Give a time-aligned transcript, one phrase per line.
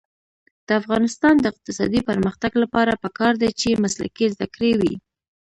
[0.67, 4.93] د افغانستان د اقتصادي پرمختګ لپاره پکار ده چې مسلکي زده کړې وي.